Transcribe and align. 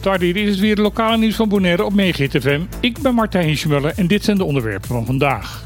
Tardy, 0.00 0.32
dit 0.32 0.48
is 0.48 0.58
weer 0.58 0.76
de 0.76 0.82
lokale 0.82 1.16
nieuws 1.16 1.36
van 1.36 1.48
Bonaire 1.48 1.84
op 1.84 1.94
Megahit 1.94 2.36
FM. 2.40 2.60
Ik 2.80 2.98
ben 2.98 3.14
Martijn 3.14 3.46
Hiesjemuller 3.46 3.92
en 3.96 4.06
dit 4.06 4.24
zijn 4.24 4.36
de 4.36 4.44
onderwerpen 4.44 4.88
van 4.88 5.06
vandaag. 5.06 5.62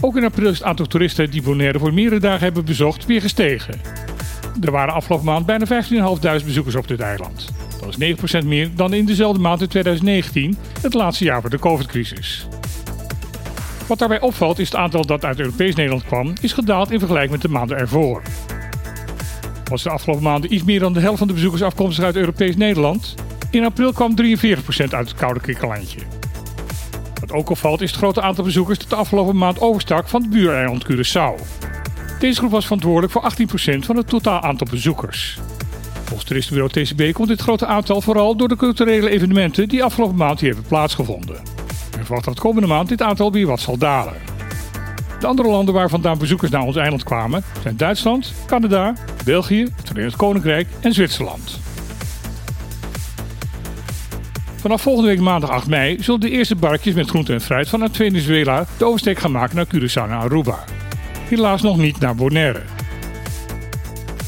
Ook 0.00 0.16
in 0.16 0.24
april 0.24 0.50
is 0.50 0.58
het 0.58 0.66
aantal 0.66 0.86
toeristen 0.86 1.30
die 1.30 1.42
Bonaire 1.42 1.78
voor 1.78 1.94
meerdere 1.94 2.20
dagen 2.20 2.40
hebben 2.40 2.64
bezocht 2.64 3.06
weer 3.06 3.20
gestegen. 3.20 3.80
Er 4.60 4.70
waren 4.70 4.94
afgelopen 4.94 5.26
maand 5.26 5.46
bijna 5.46 5.66
15.500 6.40 6.44
bezoekers 6.44 6.74
op 6.74 6.88
dit 6.88 7.00
eiland. 7.00 7.48
Dat 7.80 7.98
is 7.98 8.42
9% 8.42 8.46
meer 8.46 8.70
dan 8.74 8.94
in 8.94 9.06
dezelfde 9.06 9.40
maand 9.40 9.60
in 9.60 9.68
2019, 9.68 10.56
het 10.80 10.94
laatste 10.94 11.24
jaar 11.24 11.40
voor 11.40 11.50
de 11.50 11.58
COVID-crisis. 11.58 12.46
Wat 13.86 13.98
daarbij 13.98 14.20
opvalt 14.20 14.58
is 14.58 14.68
het 14.68 14.76
aantal 14.76 15.06
dat 15.06 15.24
uit 15.24 15.38
Europees 15.38 15.74
Nederland 15.74 16.04
kwam, 16.04 16.32
is 16.40 16.52
gedaald 16.52 16.90
in 16.90 16.98
vergelijking 16.98 17.32
met 17.32 17.42
de 17.42 17.48
maanden 17.48 17.76
ervoor. 17.76 18.22
Was 19.70 19.82
de 19.82 19.90
afgelopen 19.90 20.24
maanden 20.24 20.54
iets 20.54 20.64
meer 20.64 20.80
dan 20.80 20.92
de 20.92 21.00
helft 21.00 21.18
van 21.18 21.26
de 21.26 21.32
bezoekers 21.32 21.62
afkomstig 21.62 22.04
uit 22.04 22.16
Europees 22.16 22.56
Nederland. 22.56 23.14
In 23.50 23.64
april 23.64 23.92
kwam 23.92 24.14
43% 24.14 24.24
uit 24.76 25.08
het 25.08 25.14
koude 25.14 25.40
kikkerlandje. 25.40 25.98
Wat 27.20 27.32
ook 27.32 27.50
opvalt 27.50 27.80
is 27.80 27.90
het 27.90 27.98
grote 27.98 28.20
aantal 28.20 28.44
bezoekers 28.44 28.78
dat 28.78 28.88
de 28.88 28.96
afgelopen 28.96 29.36
maand 29.36 29.60
overstak 29.60 30.08
van 30.08 30.22
het 30.22 30.30
buureiland 30.30 30.84
Curaçao. 30.84 31.42
Deze 32.18 32.38
groep 32.38 32.50
was 32.50 32.64
verantwoordelijk 32.64 33.12
voor 33.12 33.32
18% 33.74 33.78
van 33.78 33.96
het 33.96 34.08
totaal 34.08 34.40
aantal 34.40 34.66
bezoekers. 34.70 35.38
Volgens 36.04 36.24
toeristenbureau 36.24 36.72
TCB 36.72 37.12
komt 37.12 37.28
dit 37.28 37.40
grote 37.40 37.66
aantal 37.66 38.00
vooral 38.00 38.36
door 38.36 38.48
de 38.48 38.56
culturele 38.56 39.10
evenementen 39.10 39.68
die 39.68 39.84
afgelopen 39.84 40.16
maand 40.16 40.40
hier 40.40 40.48
hebben 40.48 40.68
plaatsgevonden. 40.68 41.36
En 41.98 42.04
verwacht 42.04 42.24
dat 42.24 42.40
komende 42.40 42.68
maand 42.68 42.88
dit 42.88 43.02
aantal 43.02 43.32
weer 43.32 43.46
wat 43.46 43.60
zal 43.60 43.78
dalen. 43.78 44.39
De 45.20 45.26
andere 45.26 45.48
landen 45.48 45.74
waar 45.74 45.88
vandaan 45.88 46.18
bezoekers 46.18 46.50
naar 46.50 46.62
ons 46.62 46.76
eiland 46.76 47.02
kwamen 47.02 47.42
zijn 47.62 47.76
Duitsland, 47.76 48.32
Canada, 48.46 48.94
België, 49.24 49.62
het 49.76 49.88
Verenigd 49.88 50.16
Koninkrijk 50.16 50.68
en 50.80 50.92
Zwitserland. 50.92 51.58
Vanaf 54.56 54.82
volgende 54.82 55.08
week 55.08 55.20
maandag 55.20 55.50
8 55.50 55.66
mei 55.66 56.02
zullen 56.02 56.20
de 56.20 56.30
eerste 56.30 56.56
barkjes 56.56 56.94
met 56.94 57.08
groente 57.08 57.32
en 57.32 57.40
fruit 57.40 57.68
vanuit 57.68 57.96
Venezuela 57.96 58.66
de 58.78 58.84
oversteek 58.84 59.18
gaan 59.18 59.32
maken 59.32 59.56
naar 59.56 59.66
Curaçao 59.66 60.10
en 60.10 60.10
Aruba. 60.10 60.64
Helaas 61.28 61.62
nog 61.62 61.76
niet 61.76 61.98
naar 61.98 62.14
Bonaire. 62.14 62.62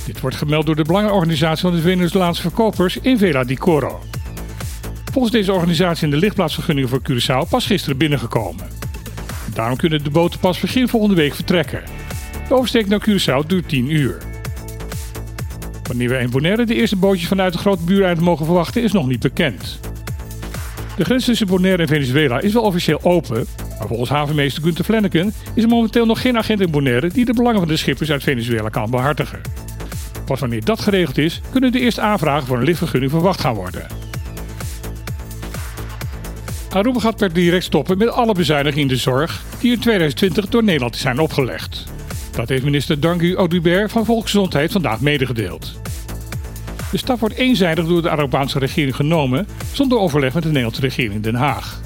Dit 0.06 0.20
wordt 0.20 0.36
gemeld 0.36 0.66
door 0.66 0.77
de 0.77 0.84
belangenorganisatie 0.84 1.62
van 1.62 1.75
de 1.75 1.81
Venezolaanse 1.81 2.42
verkopers 2.42 2.97
in 2.97 3.19
Vela 3.19 3.44
di 3.44 3.56
Coro. 3.56 4.00
Volgens 5.12 5.33
deze 5.33 5.53
organisatie 5.53 5.98
zijn 5.98 6.11
de 6.11 6.16
lichtplaatsvergunningen 6.16 6.88
voor 6.88 7.00
Curaçao 7.11 7.48
pas 7.48 7.66
gisteren 7.66 7.97
binnengekomen. 7.97 8.81
Daarom 9.55 9.77
kunnen 9.77 10.05
de 10.05 10.11
boten 10.11 10.41
pas 10.41 10.61
begin 10.61 10.89
volgende 10.89 11.14
week 11.14 11.34
vertrekken. 11.34 11.83
De 12.48 12.55
oversteek 12.55 12.89
naar 12.89 13.08
Curaçao 13.08 13.47
duurt 13.47 13.69
10 13.69 13.91
uur. 13.91 14.19
Wanneer 15.83 16.09
we 16.09 16.19
in 16.19 16.31
Bonaire 16.31 16.64
de 16.64 16.75
eerste 16.75 16.97
bootjes 16.97 17.28
vanuit 17.28 17.53
de 17.53 17.59
grote 17.59 17.84
buureiland 17.84 18.20
mogen 18.20 18.44
verwachten 18.47 18.83
is 18.83 18.92
nog 18.92 19.06
niet 19.06 19.20
bekend. 19.20 19.81
De 20.97 21.05
grens 21.05 21.25
tussen 21.25 21.47
Bonaire 21.47 21.83
en 21.83 21.89
Venezuela 21.89 22.41
is 22.41 22.53
wel 22.53 22.62
officieel 22.62 23.03
open, 23.03 23.47
maar 23.78 23.89
volgens 23.89 24.11
havenmeester 24.11 24.62
Gunther 24.62 24.84
Flanagan 24.84 25.33
is 25.55 25.62
er 25.62 25.69
momenteel 25.69 26.06
nog 26.06 26.20
geen 26.20 26.37
agent 26.37 26.61
in 26.61 26.70
Bonaire 26.70 27.09
die 27.09 27.25
de 27.25 27.34
belangen 27.34 27.59
van 27.59 27.69
de 27.69 27.77
schippers 27.77 28.11
uit 28.11 28.22
Venezuela 28.22 28.69
kan 28.69 28.91
behartigen. 28.91 29.41
Pas 30.25 30.41
wanneer 30.41 30.64
dat 30.64 30.81
geregeld 30.81 31.19
is, 31.19 31.41
kunnen 31.50 31.72
de 31.72 31.81
eerste 31.81 32.00
aanvragen 32.00 32.47
voor 32.47 32.59
een 32.59 32.64
lichtvergunning 32.64 33.11
verwacht 33.12 33.41
gaan 33.41 33.55
worden. 33.55 33.87
Aruba 36.73 37.01
gaat 37.01 37.17
per 37.17 37.33
direct 37.33 37.65
stoppen 37.65 37.98
met 37.98 38.09
alle 38.09 38.34
bezuinigingen 38.34 38.83
in 38.83 38.95
de 38.95 39.01
zorg 39.01 39.42
die 39.61 39.73
in 39.73 39.78
2020 39.78 40.48
door 40.48 40.65
Nederland 40.65 40.97
zijn 40.97 41.19
opgelegd. 41.19 41.84
Dat 42.31 42.48
heeft 42.48 42.65
minister 42.65 43.01
Dangu 43.01 43.34
Audubert 43.34 43.92
van 43.92 44.05
Volksgezondheid 44.05 44.73
vandaag 44.73 45.00
medegedeeld. 45.00 45.81
De 46.91 46.97
stap 46.97 47.20
wordt 47.20 47.34
eenzijdig 47.34 47.87
door 47.87 48.03
de 48.03 48.11
Arubaanse 48.11 48.59
regering 48.59 48.97
genomen 48.97 49.47
zonder 49.73 49.98
overleg 49.98 50.34
met 50.34 50.43
de 50.43 50.48
Nederlandse 50.48 50.81
regering 50.81 51.15
in 51.15 51.20
Den 51.20 51.34
Haag. 51.34 51.81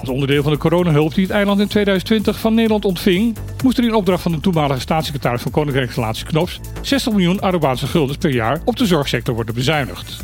Als 0.00 0.08
onderdeel 0.08 0.42
van 0.42 0.52
de 0.52 0.58
coronahulp 0.58 1.14
die 1.14 1.24
het 1.24 1.32
eiland 1.32 1.60
in 1.60 1.68
2020 1.68 2.38
van 2.38 2.54
Nederland 2.54 2.84
ontving, 2.84 3.36
moest 3.62 3.78
er 3.78 3.84
in 3.84 3.94
opdracht 3.94 4.22
van 4.22 4.32
de 4.32 4.40
toenmalige 4.40 4.80
staatssecretaris 4.80 5.42
van 5.42 5.50
Koninkrijksrelaties 5.50 6.22
Knops 6.22 6.60
60 6.82 7.12
miljoen 7.12 7.40
Arubaanse 7.40 7.86
guldens 7.86 8.18
per 8.18 8.30
jaar 8.30 8.60
op 8.64 8.76
de 8.76 8.86
zorgsector 8.86 9.34
worden 9.34 9.54
bezuinigd. 9.54 10.16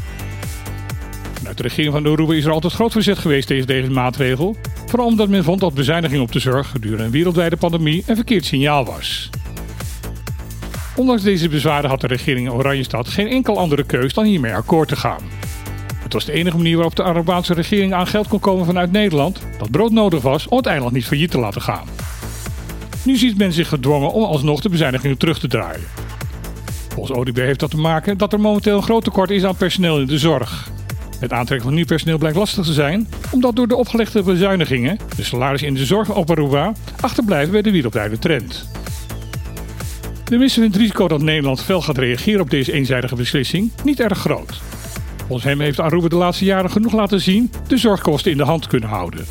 De 1.54 1.62
regering 1.62 1.92
van 1.92 2.06
Aruba 2.06 2.34
is 2.34 2.44
er 2.44 2.50
altijd 2.50 2.72
groot 2.72 2.92
verzet 2.92 3.18
geweest 3.18 3.46
tegen 3.46 3.66
deze 3.66 3.90
maatregel, 3.90 4.56
vooral 4.86 5.06
omdat 5.06 5.28
men 5.28 5.44
vond 5.44 5.60
dat 5.60 5.74
bezuiniging 5.74 6.22
op 6.22 6.32
de 6.32 6.38
zorg 6.38 6.70
gedurende 6.70 7.04
een 7.04 7.10
wereldwijde 7.10 7.56
pandemie 7.56 8.04
een 8.06 8.14
verkeerd 8.16 8.44
signaal 8.44 8.84
was. 8.84 9.30
Ondanks 10.96 11.22
deze 11.22 11.48
bezwaren 11.48 11.90
had 11.90 12.00
de 12.00 12.06
regering 12.06 12.46
in 12.46 12.52
Oranjestad 12.52 13.08
geen 13.08 13.28
enkel 13.28 13.58
andere 13.58 13.84
keus 13.84 14.14
dan 14.14 14.24
hiermee 14.24 14.54
akkoord 14.54 14.88
te 14.88 14.96
gaan. 14.96 15.20
Het 16.02 16.12
was 16.12 16.24
de 16.24 16.32
enige 16.32 16.56
manier 16.56 16.74
waarop 16.74 16.96
de 16.96 17.02
Arubaanse 17.02 17.54
regering 17.54 17.92
aan 17.92 18.06
geld 18.06 18.28
kon 18.28 18.40
komen 18.40 18.66
vanuit 18.66 18.92
Nederland 18.92 19.40
dat 19.58 19.70
brood 19.70 19.90
nodig 19.90 20.22
was 20.22 20.48
om 20.48 20.56
het 20.56 20.66
eiland 20.66 20.92
niet 20.92 21.04
failliet 21.04 21.30
te 21.30 21.38
laten 21.38 21.62
gaan. 21.62 21.86
Nu 23.04 23.16
ziet 23.16 23.38
men 23.38 23.52
zich 23.52 23.68
gedwongen 23.68 24.12
om 24.12 24.24
alsnog 24.24 24.60
de 24.60 24.68
bezuinigingen 24.68 25.18
terug 25.18 25.38
te 25.38 25.48
draaien. 25.48 25.86
Volgens 26.88 27.18
ODB 27.18 27.36
heeft 27.36 27.60
dat 27.60 27.70
te 27.70 27.76
maken 27.76 28.18
dat 28.18 28.32
er 28.32 28.40
momenteel 28.40 28.76
een 28.76 28.82
groot 28.82 29.04
tekort 29.04 29.30
is 29.30 29.44
aan 29.44 29.56
personeel 29.56 30.00
in 30.00 30.06
de 30.06 30.18
zorg. 30.18 30.72
Het 31.24 31.32
aantrekken 31.32 31.66
van 31.66 31.74
nieuw 31.74 31.84
personeel 31.84 32.18
blijkt 32.18 32.36
lastig 32.36 32.64
te 32.64 32.72
zijn, 32.72 33.08
omdat 33.30 33.56
door 33.56 33.68
de 33.68 33.76
opgelegde 33.76 34.22
bezuinigingen 34.22 34.98
de 35.16 35.22
salarissen 35.22 35.68
in 35.68 35.74
de 35.74 35.84
zorg 35.84 36.14
op 36.14 36.30
Aruba 36.30 36.72
achterblijven 37.00 37.52
bij 37.52 37.62
de 37.62 37.70
wereldwijde 37.70 38.18
trend. 38.18 38.68
De 40.24 40.36
minister 40.36 40.60
vindt 40.60 40.76
het 40.76 40.84
risico 40.84 41.08
dat 41.08 41.22
Nederland 41.22 41.62
fel 41.62 41.82
gaat 41.82 41.98
reageren 41.98 42.40
op 42.40 42.50
deze 42.50 42.72
eenzijdige 42.72 43.14
beslissing 43.14 43.72
niet 43.84 44.00
erg 44.00 44.18
groot. 44.18 44.60
Volgens 45.16 45.44
hem 45.44 45.60
heeft 45.60 45.80
Aruba 45.80 46.08
de 46.08 46.16
laatste 46.16 46.44
jaren 46.44 46.70
genoeg 46.70 46.92
laten 46.92 47.20
zien 47.20 47.52
de 47.66 47.76
zorgkosten 47.76 48.30
in 48.30 48.36
de 48.36 48.44
hand 48.44 48.66
kunnen 48.66 48.88
houden. 48.88 49.24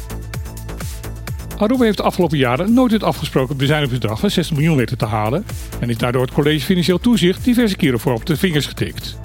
Aruba 1.57 1.83
heeft 1.83 1.97
de 1.97 2.03
afgelopen 2.03 2.37
jaren 2.37 2.73
nooit 2.73 2.91
het 2.91 3.03
afgesproken 3.03 3.57
bezuinigingsbedrag 3.57 4.19
van 4.19 4.29
60 4.29 4.55
miljoen 4.55 4.77
weten 4.77 4.97
te 4.97 5.05
halen 5.05 5.45
en 5.79 5.89
is 5.89 5.97
daardoor 5.97 6.21
het 6.21 6.33
College 6.33 6.65
Financieel 6.65 6.99
Toezicht 6.99 7.43
diverse 7.43 7.75
keren 7.75 7.99
voor 7.99 8.13
op 8.13 8.25
de 8.25 8.37
vingers 8.37 8.65
getikt. 8.65 9.17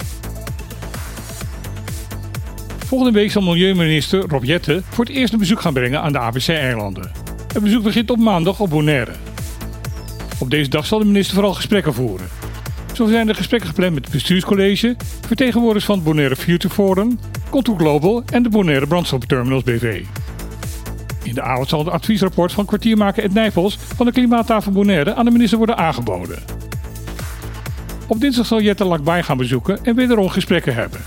Volgende 2.89 3.19
week 3.19 3.31
zal 3.31 3.41
milieuminister 3.41 4.23
Rob 4.27 4.43
Jette 4.43 4.81
voor 4.89 5.05
het 5.05 5.13
eerst 5.13 5.33
een 5.33 5.39
bezoek 5.39 5.61
gaan 5.61 5.73
brengen 5.73 6.01
aan 6.01 6.11
de 6.11 6.19
ABC-eilanden. 6.19 7.11
Het 7.53 7.63
bezoek 7.63 7.83
begint 7.83 8.11
op 8.11 8.17
maandag 8.17 8.59
op 8.59 8.69
Bonaire. 8.69 9.11
Op 10.39 10.49
deze 10.49 10.69
dag 10.69 10.85
zal 10.85 10.99
de 10.99 11.05
minister 11.05 11.33
vooral 11.35 11.53
gesprekken 11.53 11.93
voeren. 11.93 12.27
Zo 12.93 13.07
zijn 13.07 13.29
er 13.29 13.35
gesprekken 13.35 13.69
gepland 13.69 13.93
met 13.93 14.03
het 14.03 14.13
bestuurscollege, 14.13 14.95
vertegenwoordigers 15.27 15.85
van 15.85 15.95
het 15.95 16.03
Bonaire 16.03 16.35
Future 16.35 16.73
Forum, 16.73 17.19
Contour 17.49 17.79
Global 17.79 18.23
en 18.33 18.43
de 18.43 18.49
Bonaire 18.49 18.87
Brandstofterminals 18.87 19.63
BV. 19.63 20.03
In 21.23 21.33
de 21.33 21.41
avond 21.41 21.69
zal 21.69 21.79
het 21.79 21.89
adviesrapport 21.89 22.51
van 22.51 22.65
kwartiermaker 22.65 23.23
Ed 23.23 23.33
Nijpels 23.33 23.77
van 23.95 24.05
de 24.05 24.11
Klimaattafel 24.11 24.71
Bonaire 24.71 25.13
aan 25.13 25.25
de 25.25 25.31
minister 25.31 25.57
worden 25.57 25.77
aangeboden. 25.77 26.39
Op 28.07 28.19
dinsdag 28.19 28.45
zal 28.45 28.61
Jette 28.61 28.85
Lakbaai 28.85 29.23
gaan 29.23 29.37
bezoeken 29.37 29.79
en 29.83 29.95
wederom 29.95 30.29
gesprekken 30.29 30.73
hebben. 30.73 30.99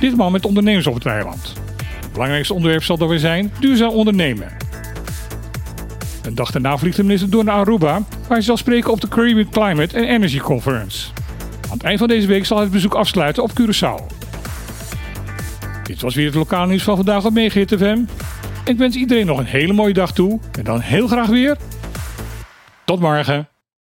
Ditmaal 0.00 0.30
met 0.30 0.46
ondernemers 0.46 0.86
op 0.86 0.94
het 0.94 1.06
eiland. 1.06 1.52
Het 2.00 2.12
belangrijkste 2.12 2.54
onderwerp 2.54 2.82
zal 2.82 2.98
dan 2.98 3.08
weer 3.08 3.18
zijn 3.18 3.52
duurzaam 3.60 3.90
ondernemen. 3.90 4.48
Een 6.22 6.34
dag 6.34 6.50
daarna 6.50 6.78
vliegt 6.78 6.96
de 6.96 7.02
minister 7.02 7.30
door 7.30 7.44
naar 7.44 7.54
Aruba, 7.54 7.92
waar 7.92 8.28
hij 8.28 8.40
zal 8.40 8.56
spreken 8.56 8.90
op 8.90 9.00
de 9.00 9.08
Caribbean 9.08 9.50
Climate 9.50 9.98
and 9.98 10.06
Energy 10.06 10.38
Conference. 10.38 11.08
Aan 11.64 11.76
het 11.76 11.82
eind 11.82 11.98
van 11.98 12.08
deze 12.08 12.26
week 12.26 12.46
zal 12.46 12.56
hij 12.56 12.64
het 12.64 12.74
bezoek 12.74 12.94
afsluiten 12.94 13.42
op 13.42 13.50
Curaçao. 13.50 14.16
Dit 15.82 16.00
was 16.00 16.14
weer 16.14 16.26
het 16.26 16.34
lokale 16.34 16.66
nieuws 16.66 16.82
van 16.82 16.96
vandaag 16.96 17.24
op 17.24 17.32
Megahit. 17.32 17.72
Ik 18.64 18.76
wens 18.76 18.96
iedereen 18.96 19.26
nog 19.26 19.38
een 19.38 19.44
hele 19.44 19.72
mooie 19.72 19.92
dag 19.92 20.12
toe 20.12 20.40
en 20.52 20.64
dan 20.64 20.80
heel 20.80 21.06
graag 21.06 21.26
weer. 21.26 21.56
Tot 22.84 23.00
morgen. 23.00 23.48